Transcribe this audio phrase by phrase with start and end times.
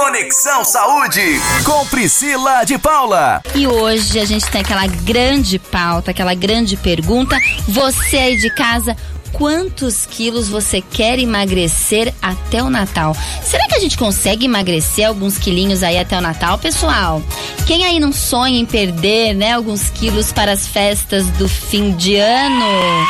[0.00, 1.20] Conexão Saúde
[1.62, 3.42] com Priscila de Paula.
[3.54, 7.36] E hoje a gente tem aquela grande pauta, aquela grande pergunta.
[7.68, 8.96] Você aí de casa,
[9.30, 13.14] quantos quilos você quer emagrecer até o Natal?
[13.44, 17.22] Será que a gente consegue emagrecer alguns quilinhos aí até o Natal, pessoal?
[17.66, 22.16] Quem aí não sonha em perder, né, alguns quilos para as festas do fim de
[22.16, 23.06] ano?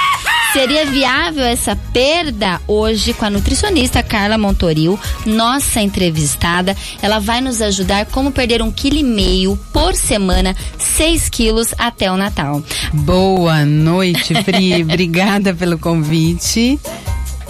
[0.52, 6.76] Seria viável essa perda hoje com a nutricionista Carla Montoril, nossa entrevistada.
[7.00, 12.10] Ela vai nos ajudar como perder um quilo e meio por semana, 6 quilos até
[12.10, 12.60] o Natal.
[12.92, 14.82] Boa noite, Pri.
[14.82, 16.80] Obrigada pelo convite.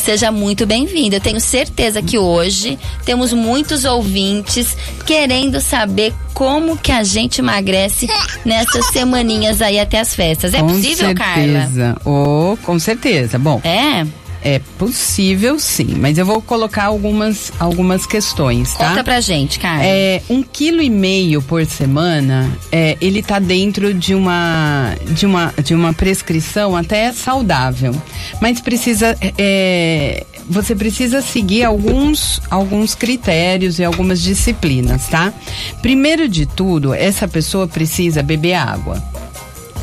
[0.01, 1.17] Seja muito bem-vindo.
[1.17, 4.77] Eu tenho certeza que hoje temos muitos ouvintes
[5.07, 8.09] querendo saber como que a gente emagrece
[8.45, 10.55] nessas semaninhas aí até as festas.
[10.55, 11.15] É com possível, certeza.
[11.15, 12.01] Carla?
[12.05, 13.39] Oh, com certeza.
[13.39, 14.07] Bom, É?
[14.43, 18.91] É possível sim, mas eu vou colocar algumas, algumas questões, tá?
[18.91, 19.85] Conta pra gente, Carla.
[19.85, 25.55] É, um quilo e meio por semana, é, ele tá dentro de uma, de, uma,
[25.63, 27.95] de uma prescrição até saudável.
[28.41, 29.17] Mas precisa.
[29.37, 35.33] é, você precisa seguir alguns, alguns critérios e algumas disciplinas, tá?
[35.81, 39.01] Primeiro de tudo, essa pessoa precisa beber água.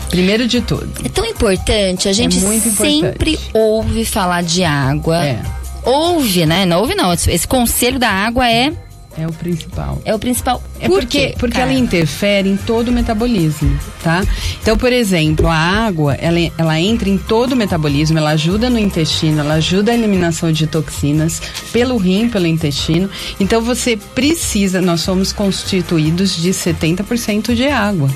[0.10, 0.90] Primeiro de tudo.
[1.04, 5.26] É tão importante, a gente muito sempre ouve falar de água.
[5.26, 5.42] É.
[5.84, 6.66] Ouve, né?
[6.66, 7.14] Não ouve não.
[7.14, 8.74] Esse, conselho da água é,
[9.18, 10.02] É o principal.
[10.04, 10.62] é o principal.
[10.80, 11.80] É Por porque, quê, porque ela Carla?
[11.80, 14.22] interfere em todo o metabolismo, tá?
[14.62, 18.78] Então, por exemplo, a água, ela, ela entra em todo o metabolismo, ela ajuda no
[18.78, 21.42] intestino, ela ajuda a eliminação de toxinas
[21.72, 23.10] pelo rim, pelo intestino.
[23.40, 28.10] Então, você precisa, nós somos constituídos de 70% de água.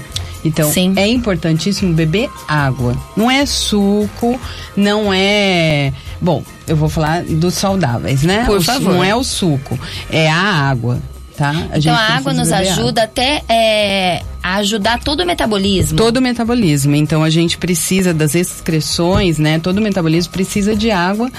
[0.43, 0.93] Então, Sim.
[0.95, 2.95] é importantíssimo beber água.
[3.15, 4.39] Não é suco,
[4.75, 5.93] não é.
[6.19, 8.43] Bom, eu vou falar dos saudáveis, né?
[8.45, 8.93] Por O favor.
[8.93, 9.77] Não é o suco,
[10.09, 10.99] é a água,
[11.37, 11.51] tá?
[11.71, 15.97] A Então a água nos ajuda até é, a ajudar todo o metabolismo.
[15.97, 16.95] Todo o metabolismo.
[16.95, 19.59] Então a gente precisa das excreções, né?
[19.59, 21.31] Todo o metabolismo precisa de água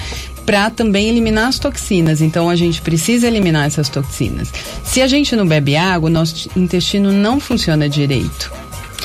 [0.47, 2.21] para também eliminar as toxinas.
[2.21, 4.53] Então a gente precisa eliminar essas toxinas.
[4.85, 8.53] Se a gente não bebe água, nosso intestino não funciona direito.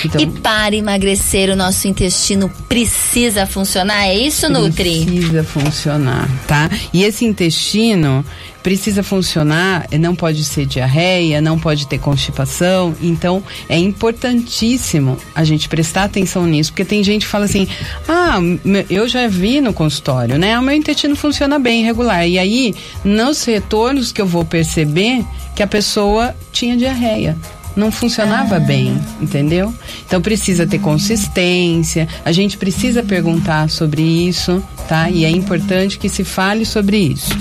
[0.06, 4.06] Então, E para emagrecer, o nosso intestino precisa funcionar.
[4.06, 5.06] É isso, Nutri?
[5.06, 6.70] Precisa funcionar, tá?
[6.94, 8.26] E esse intestino
[8.68, 12.94] precisa funcionar, não pode ser diarreia, não pode ter constipação.
[13.02, 17.66] Então, é importantíssimo a gente prestar atenção nisso, porque tem gente que fala assim:
[18.10, 18.40] ah,
[18.90, 20.60] eu já vi no consultório, né?
[20.60, 22.28] O meu intestino funciona bem, regular.
[22.28, 22.76] E aí,
[23.06, 25.24] nos retornos que eu vou perceber
[25.56, 27.38] que a pessoa tinha diarreia
[27.78, 29.74] não funcionava bem, entendeu?
[30.06, 35.10] Então precisa ter consistência, a gente precisa perguntar sobre isso, tá?
[35.10, 37.32] E é importante que se fale sobre isso,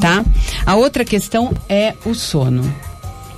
[0.00, 0.24] tá?
[0.64, 2.62] A outra questão é o sono.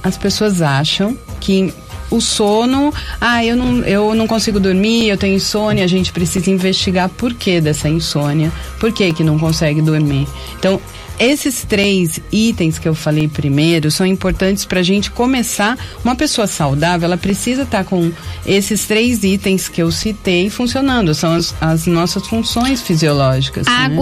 [0.03, 1.73] As pessoas acham que
[2.11, 6.51] o sono, ah, eu não, eu não consigo dormir, eu tenho insônia, a gente precisa
[6.51, 10.29] investigar por que dessa insônia, por que que não consegue dormir.
[10.59, 10.79] Então,
[11.23, 15.79] esses três itens que eu falei primeiro são importantes para a gente começar.
[16.05, 18.11] Uma pessoa saudável, ela precisa estar com
[18.45, 21.15] esses três itens que eu citei funcionando.
[21.15, 23.67] São as, as nossas funções fisiológicas.
[23.89, 23.97] né?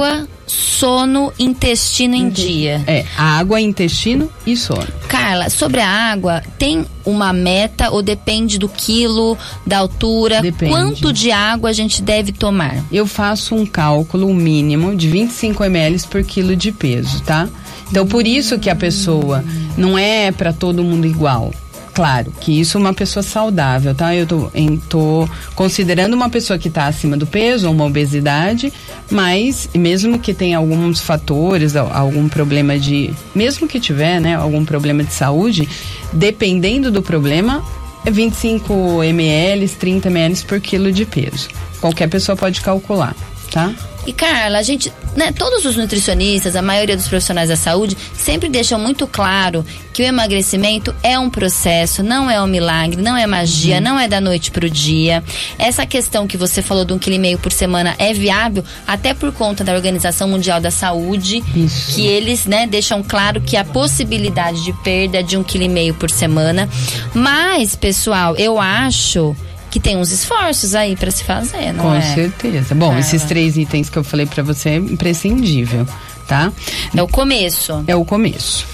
[0.51, 2.83] Sono, intestino em dia.
[2.87, 4.87] É, água, intestino e sono.
[5.09, 10.41] Carla, sobre a água, tem uma meta ou depende do quilo, da altura?
[10.41, 10.73] Depende.
[10.73, 12.85] Quanto de água a gente deve tomar?
[12.91, 17.49] eu faço um cálculo mínimo de 25 ml por quilo de peso, tá?
[17.91, 19.45] Então por isso que a pessoa
[19.77, 21.53] não é para todo mundo igual.
[21.93, 24.15] Claro que isso é uma pessoa saudável, tá?
[24.15, 28.73] Eu tô, em- tô considerando uma pessoa que está acima do peso uma obesidade,
[29.11, 33.11] mas mesmo que tenha alguns fatores, al- algum problema de.
[33.35, 35.69] Mesmo que tiver, né, algum problema de saúde,
[36.13, 37.63] dependendo do problema,
[38.07, 41.49] é 25 ml, 30 ml por quilo de peso.
[41.81, 43.15] Qualquer pessoa pode calcular,
[43.51, 43.75] tá?
[44.07, 48.49] E Carla, a gente, né, todos os nutricionistas, a maioria dos profissionais da saúde, sempre
[48.49, 53.27] deixam muito claro que o emagrecimento é um processo, não é um milagre, não é
[53.27, 53.83] magia, Uhum.
[53.83, 55.23] não é da noite pro dia.
[55.59, 59.13] Essa questão que você falou de um quilo e meio por semana é viável até
[59.13, 61.95] por conta da Organização Mundial da Saúde, Isso.
[61.95, 65.69] que eles, né, deixam claro que a possibilidade de perda é de um quilo e
[65.69, 66.69] meio por semana.
[67.15, 69.37] Mas, pessoal, eu acho
[69.71, 72.03] que tem uns esforços aí para se fazer, não Com é?
[72.03, 72.75] certeza.
[72.75, 75.87] Bom, esses três itens que eu falei pra você é imprescindível,
[76.27, 76.53] tá?
[76.95, 77.85] É o começo.
[77.87, 78.67] É o começo.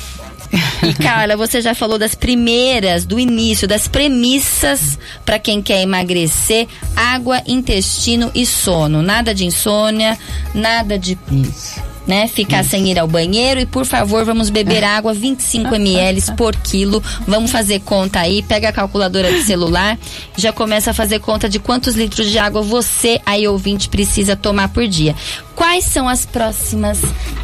[0.82, 6.68] E Carla, você já falou das primeiras, do início, das premissas para quem quer emagrecer:
[6.94, 9.02] água, intestino e sono.
[9.02, 10.16] Nada de insônia,
[10.54, 11.80] nada de Isso.
[12.06, 12.28] Né?
[12.28, 12.70] Ficar Isso.
[12.70, 17.02] sem ir ao banheiro e por favor, vamos beber água 25 ml por quilo.
[17.26, 19.98] Vamos fazer conta aí, pega a calculadora do celular,
[20.36, 24.68] já começa a fazer conta de quantos litros de água você aí ouvinte precisa tomar
[24.68, 25.14] por dia.
[25.54, 27.00] Quais são as próximas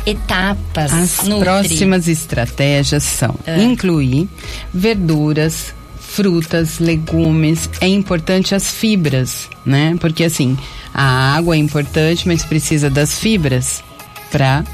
[0.06, 0.92] etapas?
[0.92, 1.44] As Nutri?
[1.44, 3.58] próximas estratégias são ah.
[3.58, 4.28] incluir
[4.72, 7.70] verduras, frutas, legumes.
[7.80, 9.96] É importante as fibras, né?
[9.98, 10.58] Porque assim,
[10.92, 13.82] a água é importante, mas precisa das fibras
[14.32, 14.64] para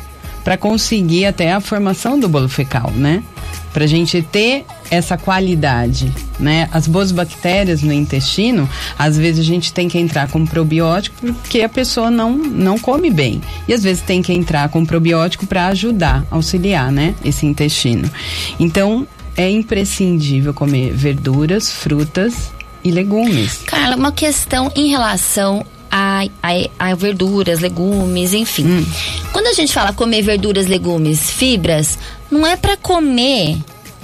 [0.44, 3.22] para conseguir até a formação do bolo fecal, né?
[3.70, 6.10] Para a gente ter essa qualidade,
[6.40, 6.70] né?
[6.72, 8.66] As boas bactérias no intestino,
[8.98, 13.10] às vezes a gente tem que entrar com probiótico porque a pessoa não não come
[13.10, 17.14] bem e às vezes tem que entrar com probiótico para ajudar, auxiliar, né?
[17.22, 18.10] Esse intestino.
[18.58, 19.06] Então
[19.36, 22.50] é imprescindível comer verduras, frutas
[22.82, 23.60] e legumes.
[23.66, 28.66] Carla, uma questão em relação a, a, a verduras, legumes, enfim.
[28.66, 28.86] Hum.
[29.32, 31.98] Quando a gente fala comer verduras, legumes, fibras,
[32.30, 33.56] não é para comer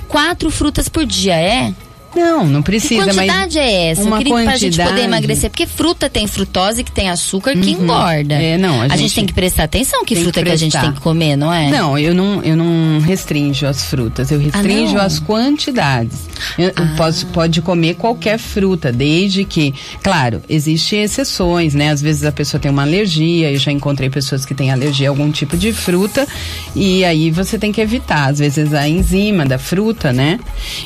[0.08, 1.74] quatro frutas por dia, é?
[2.14, 3.06] Não, não precisa.
[3.06, 4.02] Que quantidade é essa?
[4.02, 4.44] Uma quantidade...
[4.44, 5.50] pra gente poder emagrecer.
[5.50, 7.82] Porque fruta tem frutose, que tem açúcar, que uhum.
[7.82, 8.34] engorda.
[8.34, 9.00] É, não, a, a gente...
[9.00, 9.14] gente...
[9.14, 11.70] tem que prestar atenção que fruta que, que, a gente tem que comer, não é?
[11.70, 14.30] Não, eu não, eu não restringo as frutas.
[14.30, 16.28] Eu restringo ah, as quantidades.
[16.58, 16.94] Eu, ah.
[16.96, 21.90] posso, pode comer qualquer fruta, desde que, claro, existem exceções, né?
[21.90, 23.50] Às vezes a pessoa tem uma alergia.
[23.50, 26.26] Eu já encontrei pessoas que têm alergia a algum tipo de fruta.
[26.74, 28.30] E aí você tem que evitar.
[28.30, 30.38] Às vezes a enzima da fruta, né?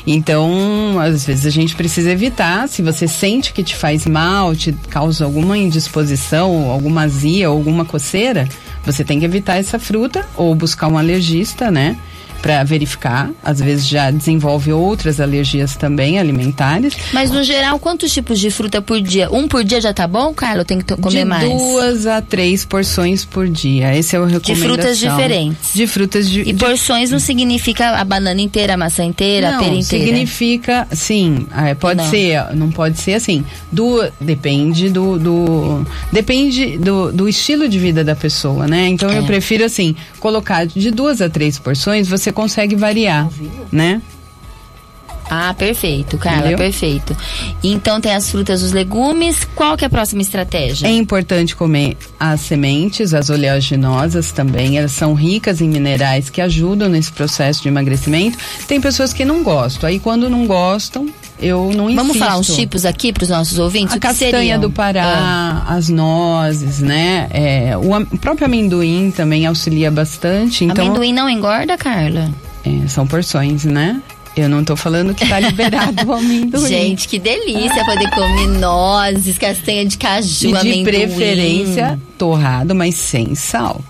[0.06, 2.68] Então, às vezes a gente precisa evitar.
[2.68, 8.48] Se você sente que te faz mal, te causa alguma indisposição, alguma azia, alguma coceira,
[8.84, 11.96] você tem que evitar essa fruta ou buscar um alergista, né?
[12.40, 13.30] Para verificar.
[13.42, 16.94] Às vezes já desenvolve outras alergias também alimentares.
[17.12, 19.28] Mas no geral, quantos tipos de fruta por dia?
[19.30, 20.64] Um por dia já tá bom, Carla?
[20.64, 21.48] Tem que comer de mais?
[21.48, 23.96] duas a três porções por dia.
[23.96, 24.54] Esse é o recomendação.
[24.54, 25.74] De frutas diferentes.
[25.74, 26.54] De frutas de, E de...
[26.54, 30.06] porções não significa a banana inteira, a maçã inteira, não, a pera inteira.
[30.06, 32.10] significa, sim, é, pode não.
[32.10, 33.44] ser, não pode ser assim.
[33.70, 38.88] Do, depende do, do depende do, do estilo de vida da pessoa, né?
[38.88, 39.18] Então é.
[39.18, 43.28] eu prefiro assim, colocar de duas a três porções, você você consegue variar,
[43.72, 44.02] né?
[45.30, 46.58] Ah, perfeito, Carla, Entendeu?
[46.58, 47.14] perfeito.
[47.62, 49.46] Então tem as frutas, os legumes.
[49.54, 50.86] Qual que é a próxima estratégia?
[50.86, 54.78] É importante comer as sementes, as oleaginosas também.
[54.78, 58.38] Elas são ricas em minerais que ajudam nesse processo de emagrecimento.
[58.66, 59.88] Tem pessoas que não gostam.
[59.88, 61.06] Aí quando não gostam,
[61.40, 61.96] eu não insisto.
[61.96, 63.94] Vamos falar uns tipos aqui para os nossos ouvintes?
[63.94, 65.74] A castanha do Pará, ah.
[65.74, 67.28] as nozes, né?
[67.30, 70.64] É, o, o, próprio amendoim também auxilia bastante.
[70.64, 72.30] Então, amendoim não engorda, Carla?
[72.64, 74.02] É, são porções, né?
[74.36, 76.66] Eu não tô falando que tá liberado o amendoim.
[76.66, 80.84] Gente, que delícia poder comer nozes, castanha de caju, e de amendoim.
[80.84, 83.80] preferência torrado, mas sem sal,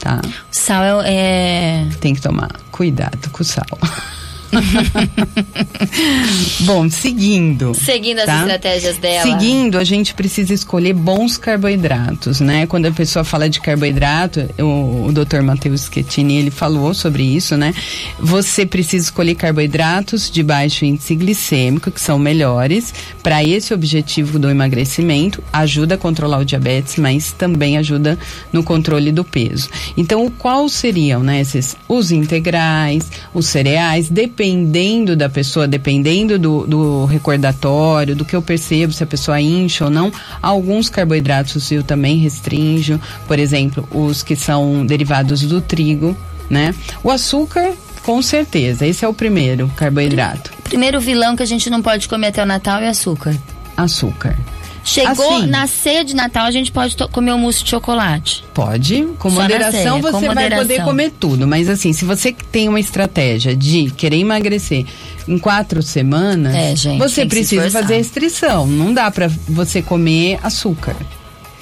[0.00, 0.20] tá?
[0.24, 1.86] O sal é, é...
[2.00, 3.66] Tem que tomar cuidado com o sal.
[6.60, 7.74] Bom, seguindo.
[7.74, 8.34] Seguindo tá?
[8.34, 9.22] as estratégias dela.
[9.22, 12.66] Seguindo, a gente precisa escolher bons carboidratos, né?
[12.66, 15.42] Quando a pessoa fala de carboidrato, o, o Dr.
[15.42, 17.74] Matheus Schettini, ele falou sobre isso, né?
[18.18, 22.92] Você precisa escolher carboidratos de baixo índice glicêmico, que são melhores
[23.22, 28.18] para esse objetivo do emagrecimento, ajuda a controlar o diabetes, mas também ajuda
[28.52, 29.68] no controle do peso.
[29.96, 36.66] Então, qual seriam, né, esses os integrais, os cereais, dependendo dependendo da pessoa, dependendo do,
[36.66, 41.82] do recordatório, do que eu percebo, se a pessoa incha ou não, alguns carboidratos eu
[41.82, 46.16] também restringo, por exemplo, os que são derivados do trigo,
[46.48, 46.74] né?
[47.04, 50.50] O açúcar com certeza, esse é o primeiro carboidrato.
[50.64, 53.36] Primeiro vilão que a gente não pode comer até o Natal é açúcar.
[53.76, 54.38] Açúcar.
[54.84, 58.44] Chegou assim, na ceia de Natal, a gente pode comer um mousse de chocolate.
[58.54, 59.06] Pode.
[59.18, 61.46] Com Só moderação ceia, você com vai poder comer tudo.
[61.46, 64.86] Mas assim, se você tem uma estratégia de querer emagrecer
[65.28, 68.66] em quatro semanas, é, gente, você precisa fazer restrição.
[68.66, 70.96] Não dá para você comer açúcar.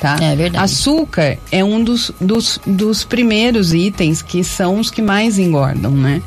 [0.00, 0.16] Tá?
[0.20, 0.64] É verdade.
[0.64, 6.22] Açúcar é um dos, dos, dos primeiros itens que são os que mais engordam, né?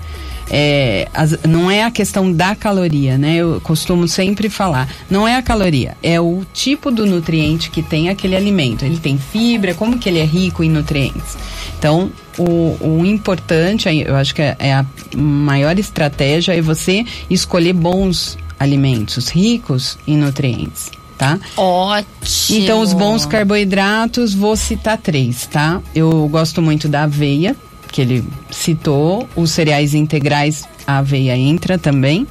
[0.54, 3.36] É, as, não é a questão da caloria, né?
[3.36, 8.10] Eu costumo sempre falar, não é a caloria, é o tipo do nutriente que tem
[8.10, 8.84] aquele alimento.
[8.84, 11.38] Ele tem fibra, como que ele é rico em nutrientes.
[11.80, 17.74] Então, o, o importante, eu acho que é, é a maior estratégia é você escolher
[17.74, 20.92] bons alimentos ricos em nutrientes.
[21.18, 21.40] Tá?
[21.56, 22.60] Ótimo.
[22.60, 25.80] Então, os bons carboidratos, vou citar três, tá?
[25.94, 27.56] Eu gosto muito da aveia,
[27.92, 32.26] que ele citou, os cereais integrais, a aveia entra também.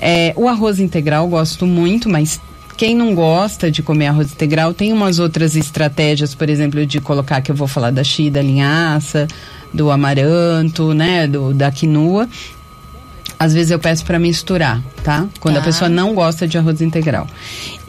[0.00, 2.40] É, o arroz integral gosto muito, mas
[2.76, 7.40] quem não gosta de comer arroz integral, tem umas outras estratégias, por exemplo, de colocar,
[7.40, 9.28] que eu vou falar da chia, da linhaça,
[9.72, 12.28] do amaranto, né, do, da quinua.
[13.42, 15.26] Às vezes eu peço para misturar, tá?
[15.40, 15.60] Quando Tá.
[15.62, 17.26] a pessoa não gosta de arroz integral.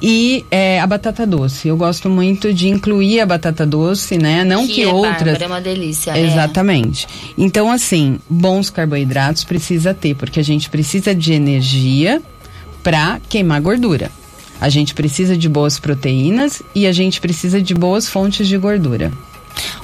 [0.01, 1.67] E é, a batata doce.
[1.67, 4.43] Eu gosto muito de incluir a batata doce, né?
[4.43, 5.17] Não que, é, outras.
[5.21, 6.11] Bárbara, é uma delícia.
[6.11, 6.21] é.
[6.25, 7.07] Exatamente.
[7.37, 12.19] Então, assim, bons carboidratos precisa ter, porque a gente precisa de energia
[12.81, 14.09] para queimar gordura.
[14.59, 19.11] A gente precisa de boas proteínas e a gente precisa de boas fontes de gordura.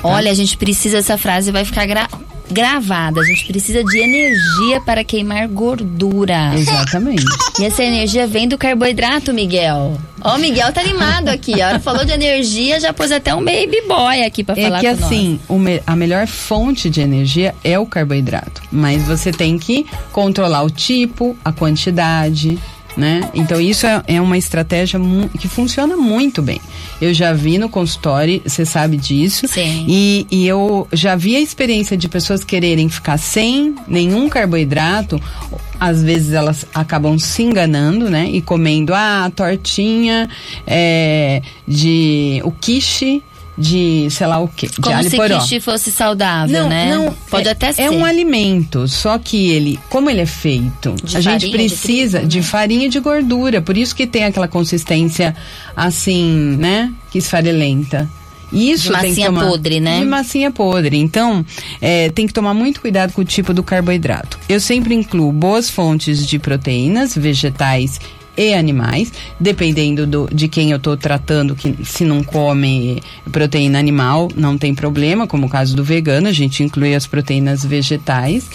[0.01, 2.09] Olha, a gente precisa, essa frase vai ficar gra-
[2.51, 3.21] gravada.
[3.21, 6.51] A gente precisa de energia para queimar gordura.
[6.55, 7.23] Exatamente.
[7.59, 9.97] E essa energia vem do carboidrato, Miguel.
[10.21, 11.61] Ó, o Miguel tá animado aqui.
[11.61, 14.79] A hora falou de energia, já pôs até um baby boy aqui pra É falar
[14.81, 15.03] que com nós.
[15.05, 18.61] assim, me- a melhor fonte de energia é o carboidrato.
[18.71, 22.59] Mas você tem que controlar o tipo, a quantidade,
[22.99, 23.21] né?
[23.33, 24.99] Então isso é, é uma estratégia
[25.39, 26.61] que funciona muito bem.
[27.01, 29.47] Eu já vi no consultório, você sabe disso.
[29.47, 29.85] Sim.
[29.87, 35.19] E, e eu já vi a experiência de pessoas quererem ficar sem nenhum carboidrato.
[35.79, 38.29] Às vezes elas acabam se enganando, né?
[38.29, 40.29] E comendo ah, a tortinha
[40.67, 43.23] é, de o quiche
[43.59, 45.39] de sei lá o que, de Como alho se poró.
[45.39, 46.95] quiche fosse saudável, Não, né?
[46.95, 47.13] não.
[47.29, 47.81] Pode é, até ser.
[47.83, 51.49] É um alimento, só que ele, como ele é feito, De a gente farinha, de
[51.51, 52.43] precisa trigo, de, né?
[52.43, 53.61] farinha e de gordura.
[53.61, 55.35] Por isso que tem aquela consistência
[55.75, 56.91] assim, né?
[57.11, 58.09] Que esfarelenta.
[58.51, 59.99] Isso De tem que massinha tomar, podre, né?
[59.99, 60.97] De massinha podre.
[60.97, 61.45] Então,
[61.81, 64.39] é, tem que tomar muito cuidado com o tipo do carboidrato.
[64.47, 67.99] Eu sempre incluo boas fontes de proteínas, vegetais
[68.39, 74.29] e animais, dependendo do, de quem eu estou tratando, que se não come proteína animal,
[74.33, 78.49] não tem problema, como o caso do vegano, a gente inclui as proteínas vegetais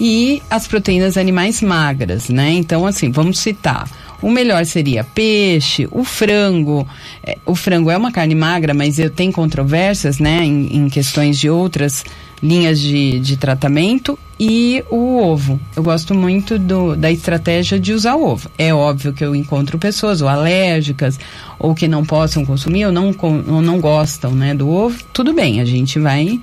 [0.00, 2.50] e as proteínas animais magras, né?
[2.50, 3.88] Então, assim, vamos citar.
[4.20, 6.84] O melhor seria peixe, o frango.
[7.22, 11.38] É, o frango é uma carne magra, mas eu tenho controvérsias, né, em, em questões
[11.38, 12.04] de outras
[12.42, 14.18] linhas de, de tratamento.
[14.40, 15.58] E o ovo.
[15.74, 18.48] Eu gosto muito do, da estratégia de usar o ovo.
[18.56, 21.18] É óbvio que eu encontro pessoas ou alérgicas
[21.58, 24.96] ou que não possam consumir ou não, ou não gostam, né, do ovo.
[25.12, 26.40] Tudo bem, a gente vai.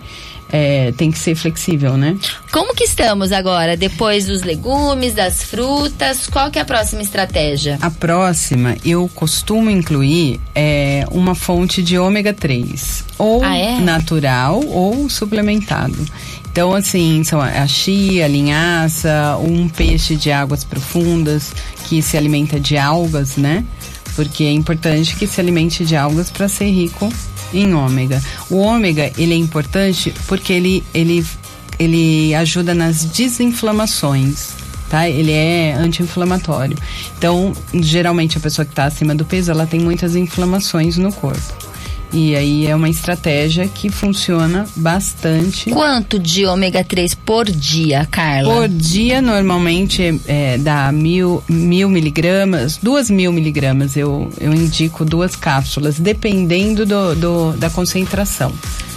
[0.55, 2.15] É, tem que ser flexível, né?
[2.49, 3.75] Como que estamos agora?
[3.75, 7.77] Depois dos legumes, das frutas, qual que é a próxima estratégia?
[7.81, 13.03] A próxima, eu costumo incluir é, uma fonte de ômega 3.
[13.17, 13.79] Ou Ah, é?
[13.81, 15.97] natural ou suplementado.
[16.49, 21.51] Então, assim, são a chia, a linhaça, um peixe de águas profundas
[21.89, 23.65] que se alimenta de algas, né?
[24.15, 27.11] Porque é importante que se alimente de algas para ser rico
[27.53, 28.21] em ômega.
[28.49, 31.25] O ômega, ele é importante porque ele, ele,
[31.79, 35.09] ele ajuda nas desinflamações tá?
[35.09, 36.77] Ele é anti-inflamatório.
[37.17, 41.64] Então, geralmente a pessoa que está acima do peso, ela tem muitas inflamações no corpo.
[42.17, 45.69] E aí é uma estratégia que funciona bastante.
[45.69, 48.53] Quanto de ômega 3 por dia, Carla?
[48.53, 53.97] Por dia, normalmente, é, dá mil, mil miligramas, duas mil miligramas.
[53.97, 58.53] Eu, eu indico duas cápsulas, dependendo do, do- da concentração.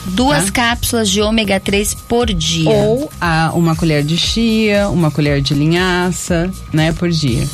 [0.08, 0.52] Duas Tá.
[0.52, 2.68] cápsulas de ômega 3 por dia.
[2.70, 7.46] Ou a, uma colher de chia, uma colher de linhaça, né, por dia.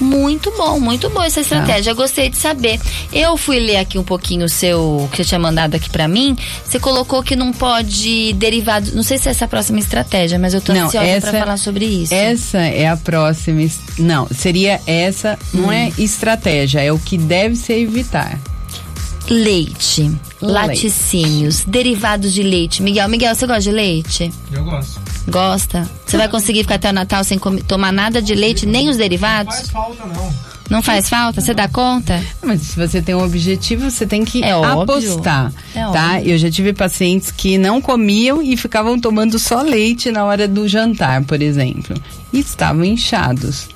[0.00, 1.26] Muito bom, muito boa Tá.
[1.26, 1.94] essa estratégia.
[1.94, 2.80] Gostei de saber.
[3.12, 6.36] Eu fui ler aqui um pouquinho o seu que você tinha mandado aqui pra mim.
[6.66, 8.92] Você colocou que não pode derivados.
[8.92, 11.38] Não sei se é essa a próxima estratégia, mas eu tô Não, ansiosa essa- pra
[11.40, 12.12] falar sobre isso.
[12.12, 13.64] Essa é a próxima.
[13.98, 15.92] Não, seria essa, não é Hum.
[15.98, 18.38] estratégia, é o que deve se evitar.
[19.30, 20.10] Leite,
[20.52, 22.82] laticínios, derivados de leite.
[22.82, 24.32] Miguel, Miguel, você gosta de leite?
[24.52, 25.00] Eu gosto.
[25.28, 25.88] Gosta?
[26.06, 28.96] Você vai conseguir ficar até o Natal sem comer- tomar nada de leite, nem os
[28.96, 29.54] Não derivados?
[29.56, 30.54] faz falta, não.
[30.70, 31.40] Não faz falta?
[31.42, 32.22] Você dá conta?
[32.42, 36.22] Mas se você tem um objetivo, você tem que É apostar, É tá?
[36.22, 40.66] Eu já tive pacientes que não comiam e ficavam tomando só leite na hora do
[40.66, 41.94] jantar, por exemplo.
[42.32, 43.68] E estavam inchados,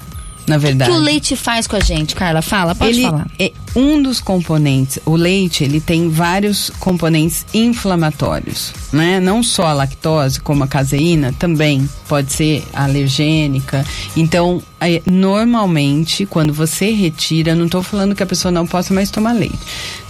[0.48, 0.90] na O verdade.
[0.90, 2.42] que o leite faz com a gente, Carla?
[2.42, 3.26] Fala, pode ele falar.
[3.38, 4.98] é um dos componentes.
[5.04, 9.20] O leite, ele tem vários componentes inflamatórios, né?
[9.20, 13.84] Não só a lactose, como a caseína, também pode ser alergênica.
[14.16, 19.10] Então, é, normalmente, quando você retira, não estou falando que a pessoa não possa mais
[19.10, 19.58] tomar leite.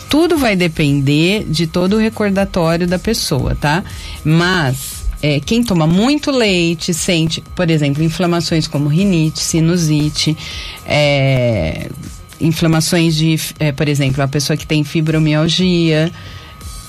[0.08, 3.84] Tudo vai depender de todo o recordatório da pessoa, tá?
[4.24, 10.36] Mas é, quem toma muito leite sente, por exemplo, inflamações como rinite, sinusite,
[10.86, 11.90] é,
[12.40, 16.10] inflamações de, é, por exemplo, a pessoa que tem fibromialgia.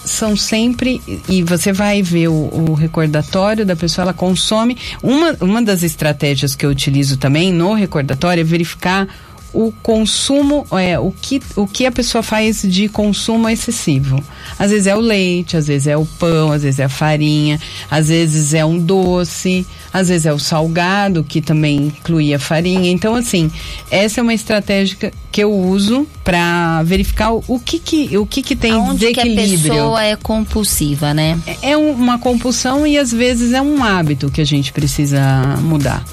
[0.05, 1.01] São sempre.
[1.27, 4.77] E você vai ver o, o recordatório da pessoa, ela consome.
[5.03, 9.07] Uma, uma das estratégias que eu utilizo também no recordatório é verificar
[9.53, 14.23] o consumo, é, o, que, o que a pessoa faz de consumo excessivo.
[14.57, 17.59] Às vezes é o leite, às vezes é o pão, às vezes é a farinha,
[17.89, 22.91] às vezes é um doce, às vezes é o salgado, que também inclui a farinha.
[22.91, 23.51] Então, assim,
[23.89, 28.55] essa é uma estratégia que eu uso para verificar o que que, o que, que
[28.55, 29.57] tem Aonde desequilíbrio.
[29.57, 31.39] que a pessoa é compulsiva, né?
[31.61, 35.19] É uma compulsão e às vezes é um hábito que a gente precisa
[35.61, 36.03] mudar.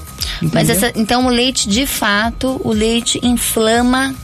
[0.53, 4.15] Mas essa, então o leite, de fato, o leite inflama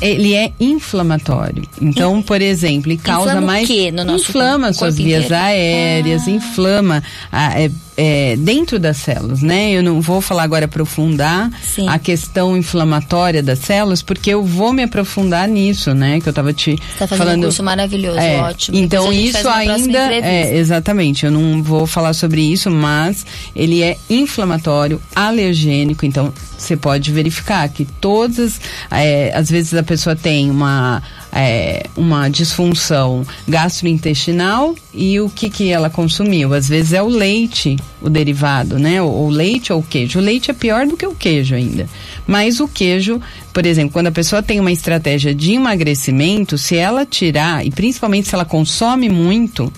[0.00, 1.64] ele é inflamatório.
[1.80, 3.64] Então, por exemplo, ele causa inflama mais.
[3.64, 5.44] O quê no nosso inflama corpo, suas vias inteiro?
[5.44, 6.30] aéreas, ah.
[6.30, 9.70] inflama a, é, é, dentro das células, né?
[9.72, 11.88] Eu não vou falar agora aprofundar Sim.
[11.88, 16.20] a questão inflamatória das células, porque eu vou me aprofundar nisso, né?
[16.20, 17.38] Que eu tava te tá fazendo falando.
[17.38, 18.76] um curso maravilhoso, É, ótimo.
[18.76, 21.26] Então isso ainda é exatamente.
[21.26, 23.24] Eu não vou falar sobre isso, mas
[23.54, 26.04] ele é inflamatório, alergênico.
[26.04, 28.60] Então você pode verificar que todas,
[28.90, 31.02] é, às vezes a pessoa tem uma
[31.34, 36.54] é, uma disfunção gastrointestinal e o que que ela consumiu?
[36.54, 39.02] Às vezes é o leite, o derivado, né?
[39.02, 40.20] O, o leite ou o queijo.
[40.20, 41.88] O leite é pior do que o queijo ainda.
[42.24, 43.20] Mas o queijo,
[43.52, 48.28] por exemplo, quando a pessoa tem uma estratégia de emagrecimento, se ela tirar, e principalmente
[48.28, 49.72] se ela consome muito,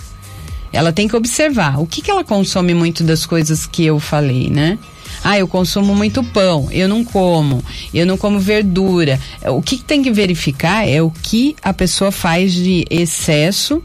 [0.71, 4.51] ela tem que observar o que, que ela consome muito das coisas que eu falei,
[4.51, 4.79] né?
[5.29, 7.61] Ah, eu consumo muito pão, eu não como,
[7.93, 9.19] eu não como verdura.
[9.49, 13.83] O que, tem que verificar é o que a pessoa faz de excesso.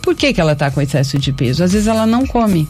[0.00, 1.62] Por que, que ela está com excesso de peso?
[1.62, 2.66] Às vezes ela não come.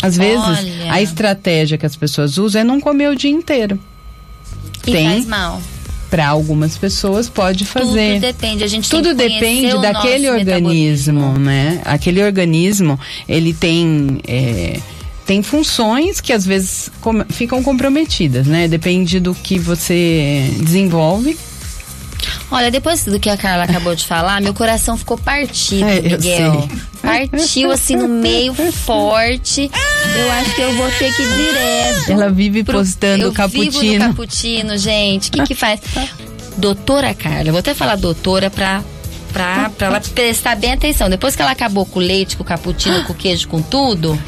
[0.00, 0.92] Às vezes Olha.
[0.92, 3.76] a estratégia que as pessoas usam é não comer o dia inteiro.
[4.86, 5.60] E tem faz mal.
[6.08, 8.14] Para algumas pessoas pode fazer.
[8.14, 11.82] Tudo depende, a gente Tudo tem que conhecer depende daquele organismo, né?
[11.84, 14.20] Aquele organismo, ele tem.
[14.28, 14.78] é,
[15.26, 18.68] tem funções que às vezes com- ficam comprometidas, né?
[18.68, 21.36] Depende do que você desenvolve.
[22.50, 26.68] Olha, depois do que a Carla acabou de falar, meu coração ficou partido, É, Miguel.
[27.02, 29.70] Partiu assim no meio forte.
[30.16, 32.10] Eu acho que eu vou ter que ir direto.
[32.12, 33.98] Ela vive pro- postando Vivo cappuccino.
[33.98, 35.28] no cappuccino, gente.
[35.28, 35.80] O que que faz?
[36.56, 38.82] Doutora Carla, vou até falar doutora pra,
[39.32, 41.10] pra, pra ela prestar bem atenção.
[41.10, 44.18] Depois que ela acabou com o leite, com o cappuccino, com o queijo, com tudo,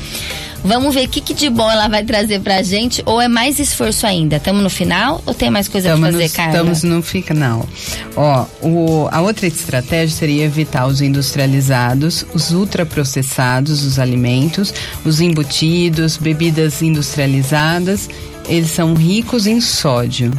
[0.64, 3.02] vamos ver o que, que de bom ela vai trazer pra gente.
[3.06, 4.36] Ou é mais esforço ainda?
[4.36, 6.52] Estamos no final ou tem mais coisa pra Estamos, fazer, no, Carla?
[6.72, 7.68] estamos no final.
[8.16, 14.72] Ó, o, a outra estratégia seria evitar os industrializados, os ultraprocessados, os alimentos,
[15.04, 18.08] os embutidos, bebidas industrializadas.
[18.48, 20.32] Eles são ricos em sódio.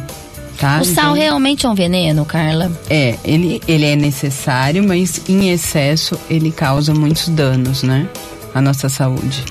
[0.58, 0.80] Tá?
[0.80, 2.70] O sal Então, realmente é um veneno, Carla?
[2.90, 8.06] É, ele, ele é necessário, mas em excesso ele causa muitos danos, né?
[8.54, 9.42] À nossa saúde.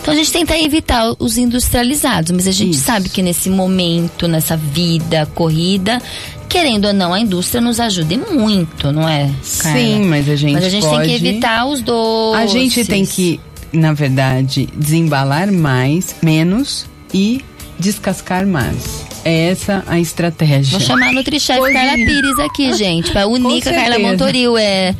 [0.00, 2.84] Então a gente tenta evitar os industrializados, mas a gente Isso.
[2.84, 6.00] sabe que nesse momento, nessa vida corrida,
[6.48, 9.30] querendo ou não, a indústria nos ajuda e muito, não é?
[9.60, 9.78] Carla?
[9.78, 11.08] Sim, mas a gente Mas a gente pode...
[11.08, 12.42] tem que evitar os doces.
[12.42, 13.40] A gente tem que,
[13.72, 17.44] na verdade, desembalar mais, menos e
[17.78, 19.06] descascar mais.
[19.24, 20.78] É essa a estratégia.
[20.78, 23.98] Vou chamar a Nutrichef Carla Pires aqui, gente, pra unir com a Carla.
[23.98, 24.56] Montoril.
[24.56, 24.94] É...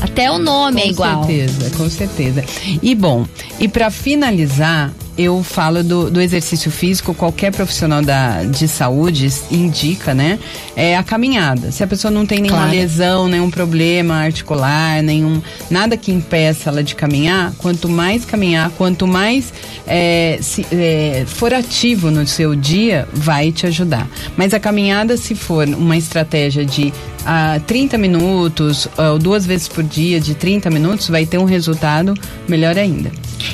[0.00, 1.24] Até o nome com é igual.
[1.24, 2.44] certeza, com certeza.
[2.82, 3.26] E bom,
[3.58, 10.14] e para finalizar, eu falo do, do exercício físico, qualquer profissional da, de saúde indica,
[10.14, 10.38] né?
[10.76, 11.72] É a caminhada.
[11.72, 12.72] Se a pessoa não tem nenhuma Claro.
[12.76, 19.08] lesão, nenhum problema articular, nenhum nada que impeça ela de caminhar, quanto mais caminhar, quanto
[19.08, 19.52] mais
[19.86, 24.08] é, se, é, for ativo no seu dia, vai te ajudar.
[24.36, 26.92] Mas a caminhada, se for uma estratégia de
[27.26, 31.44] ah, 30 minutos, ah, ou duas vezes por dia, de 30 minutos, vai ter um
[31.44, 32.14] resultado
[32.48, 33.10] melhor ainda.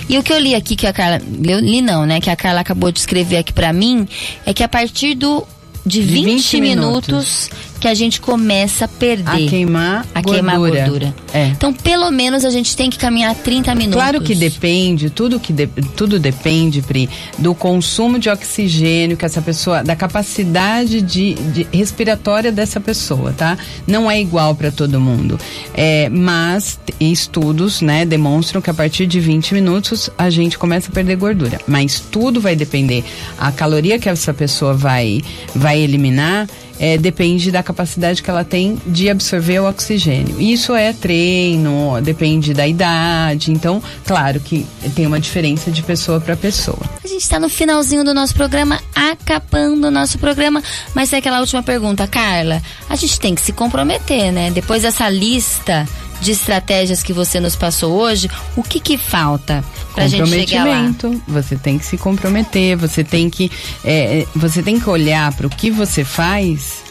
[0.09, 1.21] E o que eu li aqui que a Carla.
[1.45, 2.21] Eu li não, né?
[2.21, 4.07] Que a Carla acabou de escrever aqui pra mim
[4.45, 5.47] é que a partir do.
[5.87, 7.51] De 20, 20 minutos, minutos.
[7.85, 9.47] Que a gente começa a perder.
[9.47, 10.33] A queimar a gordura.
[10.33, 11.14] queimar gordura.
[11.35, 11.49] É.
[11.49, 14.01] Então, pelo menos a gente tem que caminhar 30 minutos.
[14.01, 19.42] Claro que depende, tudo que de- tudo depende, Pri, do consumo de oxigênio que essa
[19.42, 23.59] pessoa, da capacidade de, de respiratória dessa pessoa, tá?
[23.87, 25.38] Não é igual para todo mundo.
[25.75, 30.94] É, mas estudos, né, demonstram que a partir de 20 minutos a gente começa a
[30.94, 31.61] perder gordura.
[31.66, 33.05] Mas tudo vai depender.
[33.38, 35.20] A caloria que essa pessoa vai
[35.55, 40.41] vai eliminar é, depende da capacidade que ela tem de absorver o oxigênio.
[40.41, 43.53] Isso é treino, depende da idade.
[43.53, 46.79] Então, claro que tem uma diferença de pessoa para pessoa.
[47.03, 50.63] A gente está no finalzinho do nosso programa, acabando o nosso programa.
[50.95, 52.63] Mas é aquela última pergunta, Carla.
[52.89, 54.51] A gente tem que se comprometer, né?
[54.51, 55.87] Depois dessa lista
[56.21, 59.65] de estratégias que você nos passou hoje, o que que falta?
[59.94, 61.22] Comprometimento.
[61.26, 63.50] Você tem que se comprometer, você tem que,
[63.85, 66.84] é, é, você tem que olhar para o que você faz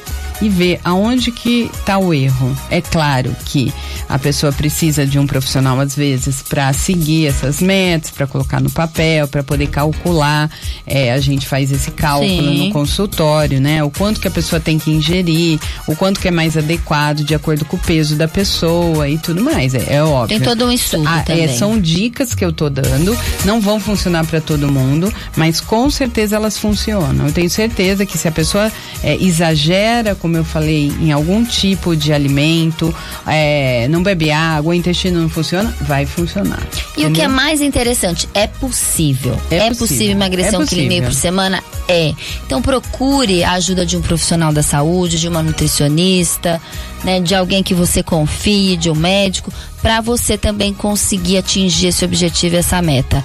[0.43, 2.55] e ver aonde que está o erro.
[2.69, 3.73] É claro que
[4.09, 8.69] a pessoa precisa de um profissional às vezes para seguir essas metas, para colocar no
[8.69, 10.51] papel, para poder calcular.
[10.85, 12.67] É, a gente faz esse cálculo Sim.
[12.67, 13.81] no consultório, né?
[13.83, 17.33] O quanto que a pessoa tem que ingerir, o quanto que é mais adequado de
[17.33, 19.73] acordo com o peso da pessoa e tudo mais.
[19.73, 20.37] É, é óbvio.
[20.37, 21.47] Tem todo um estudo Ah, é, também.
[21.57, 26.35] são dicas que eu tô dando, não vão funcionar para todo mundo, mas com certeza
[26.35, 27.27] elas funcionam.
[27.27, 28.69] Eu tenho certeza que se a pessoa
[29.01, 32.93] é, exagera, como eu falei, em algum tipo de alimento,
[33.27, 36.59] é, não bebe água, o intestino não funciona, vai funcionar.
[36.97, 39.39] E o que é mais interessante, é possível.
[39.51, 39.75] É É, possível.
[39.87, 41.03] possível emagrecer É um possível.
[41.03, 41.63] por semana?
[41.87, 42.13] É.
[42.47, 46.59] Então procure a ajuda de um profissional da saúde, de uma nutricionista,
[47.03, 52.03] né, de alguém que você confie, de um médico, para você também conseguir atingir esse
[52.03, 53.23] objetivo, essa meta.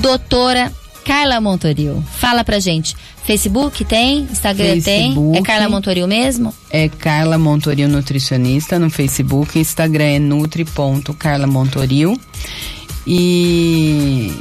[0.00, 0.72] Doutora
[1.10, 2.96] Carla Montoril, fala pra gente.
[3.24, 4.28] Facebook tem?
[4.30, 5.06] Instagram tem?
[5.06, 5.42] É Facebook.
[5.42, 6.54] Carla Montoril mesmo?
[6.70, 12.16] É Carla Montoril Nutricionista no Facebook, Instagram é nutri.carlamontoril.
[13.04, 14.32] E.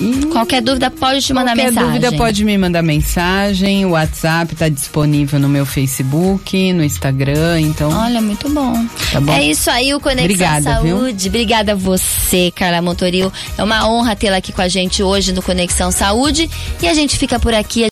[0.00, 2.00] e Qualquer dúvida pode te mandar Qualquer mensagem.
[2.00, 3.84] dúvida pode me mandar mensagem.
[3.84, 7.90] O WhatsApp está disponível no meu Facebook, no Instagram, então.
[7.90, 8.74] Olha, muito bom.
[9.12, 9.32] Tá bom.
[9.32, 10.98] É isso aí, o Conexão Obrigada, viu?
[10.98, 11.28] Saúde.
[11.28, 13.32] Obrigada a você, Carla Montoril.
[13.56, 16.50] É uma honra tê-la aqui com a gente hoje no Conexão Saúde.
[16.80, 17.88] E a gente fica por aqui.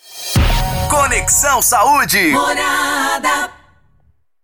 [0.88, 2.28] Conexão Saúde.
[2.32, 3.59] Morada